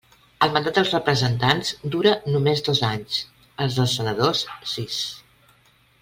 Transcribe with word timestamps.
El 0.43 0.53
mandat 0.53 0.77
dels 0.77 0.93
representants 0.93 1.67
dura 1.95 2.13
només 2.37 2.63
dos 2.69 2.81
anys; 2.87 3.19
el 3.65 3.73
dels 3.77 3.93
senadors, 3.99 4.41
sis. 4.77 4.97